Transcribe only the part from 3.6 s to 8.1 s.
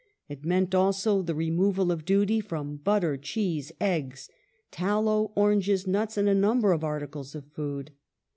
eggs, tallow, oranges, nuts, and a number of articles of food.